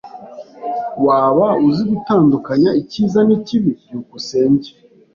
Waba 1.05 1.47
uzi 1.67 1.83
gutandukanya 1.91 2.69
icyiza 2.81 3.19
n'ikibi? 3.27 3.71
byukusenge 3.81 4.69